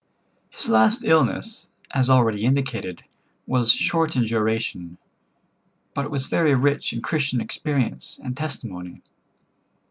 [0.49, 3.03] '"His last illness, as already indicated,
[3.45, 4.97] was short in duration,
[5.93, 9.03] but it was very rich in Christian experience and testimony.